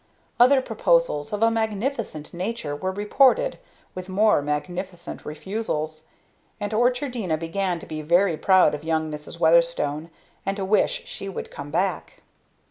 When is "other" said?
0.39-0.63